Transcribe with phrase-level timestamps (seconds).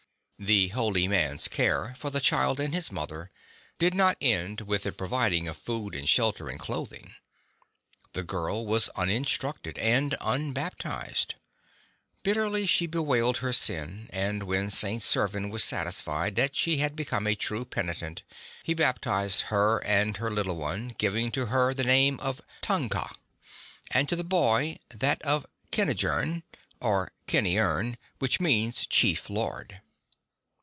[0.43, 3.29] The holy man's care for the child and his mother
[3.77, 7.13] did not end with the providing of food and shelter and clothing.
[8.13, 11.35] The girl was uninstructed and unbaptized.
[12.23, 15.03] Bitterly she bewailed her sin, and when St.
[15.03, 18.23] Servan was satisfied that she had be come a true penitent
[18.63, 23.13] he baptized her and her little one, giv ing to her the name of Tanca,
[23.91, 26.41] and to the boy that of Kenti gern,
[26.79, 29.81] or Kentiern, which means "chief lord."